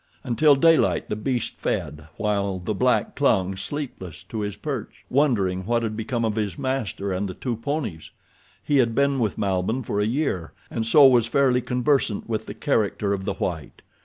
[0.23, 5.83] Until daylight the beast fed, while the black clung, sleepless, to his perch, wondering what
[5.83, 8.09] had become of his master and the two ponies.
[8.63, 12.55] He had been with Malbihn for a year, and so was fairly conversant with the
[12.55, 13.83] character of the white.